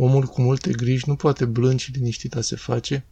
[0.00, 3.04] Omul cu multe griji nu poate blând și liniștit a se face,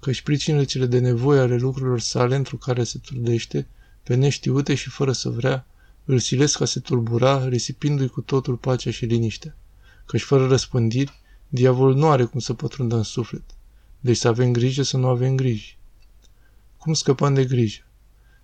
[0.00, 3.66] căci pricinile cele de nevoie ale lucrurilor sale într care se trudește,
[4.02, 5.66] pe neștiute și fără să vrea,
[6.04, 9.56] îl silesc ca se tulbura, risipindu-i cu totul pacea și liniștea.
[10.06, 13.44] Căci fără răspândiri, diavolul nu are cum să pătrundă în suflet.
[14.00, 15.78] Deci să avem grijă să nu avem griji.
[16.78, 17.82] Cum scăpăm de grijă?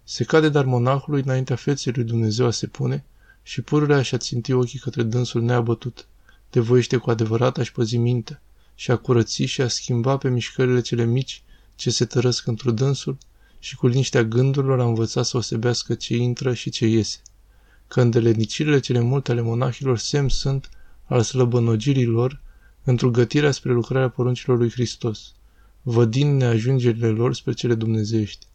[0.04, 3.04] Se cade dar monahului înaintea feței lui Dumnezeu a se pune
[3.42, 6.06] și pururea și-a ținti ochii către dânsul neabătut.
[6.50, 8.42] Te voiește cu adevărat a-și păzi mintea
[8.74, 11.43] și a curăți și a schimba pe mișcările cele mici
[11.75, 13.18] ce se tărăsc într dânsul
[13.58, 17.18] și cu liniștea gândurilor a învățat să osebească ce intră și ce iese.
[17.89, 20.68] Că îndelenicirile cele multe ale monahilor semn sunt
[21.04, 22.40] al slăbănogirii lor
[22.84, 25.34] într-o gătirea spre lucrarea poruncilor lui Hristos,
[25.82, 28.46] vădind neajungerile lor spre cele dumnezeiești.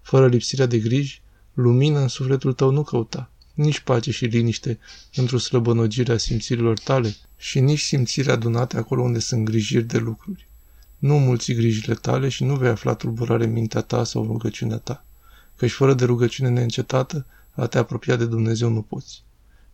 [0.00, 1.22] Fără lipsirea de griji,
[1.54, 4.78] lumină în sufletul tău nu căuta, nici pace și liniște
[5.14, 10.48] într-o slăbănogire a simțirilor tale și nici simțirea adunate acolo unde sunt grijiri de lucruri.
[10.98, 15.04] Nu mulți grijile tale și nu vei afla tulburare mintea ta sau rugăciunea ta,
[15.56, 19.22] căci fără de rugăciune neîncetată, a te apropia de Dumnezeu nu poți.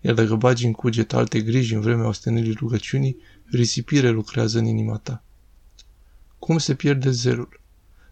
[0.01, 3.17] Iar dacă bagi în cuget alte griji în vremea ostenirii rugăciunii,
[3.51, 5.23] risipire lucrează în inima ta.
[6.39, 7.61] Cum se pierde zelul?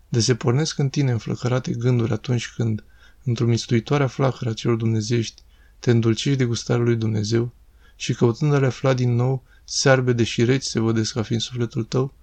[0.09, 2.85] De se pornesc în tine înflăcărate gânduri atunci când,
[3.25, 5.43] într-o mistuitoare flacără a celor dumnezești,
[5.79, 7.53] te îndulcești de gustarea lui Dumnezeu
[7.97, 11.85] și căutând a le afla din nou, searbe de șireți se vădesc ca fiind sufletul
[11.85, 12.15] tău,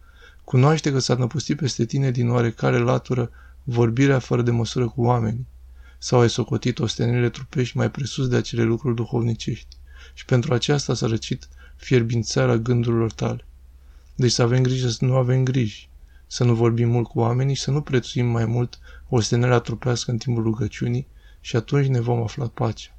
[0.44, 3.32] cunoaște că s-a năpustit peste tine din oarecare latură
[3.64, 5.48] vorbirea fără de măsură cu oamenii,
[5.98, 9.78] sau ai socotit ostenirile trupești mai presus de acele lucruri duhovnicești,
[10.14, 13.46] și pentru aceasta s-a răcit fierbințarea gândurilor tale.
[14.16, 15.90] Deci să avem grijă să nu avem griji,
[16.28, 20.18] să nu vorbim mult cu oamenii și să nu prețuim mai mult ostenirea trupească în
[20.18, 21.08] timpul rugăciunii
[21.42, 22.93] și atunci ne vom afla pacea.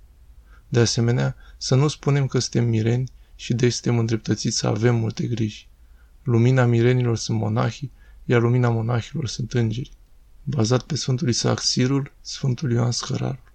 [0.75, 5.27] De asemenea, să nu spunem că suntem mireni și deci suntem îndreptățiți să avem multe
[5.27, 5.69] griji.
[6.22, 7.92] Lumina mirenilor sunt monahii,
[8.25, 9.91] iar lumina monahilor sunt îngeri.
[10.42, 13.53] Bazat pe Sfântul Isaac Sirul, Sfântul Ioan Scărarul.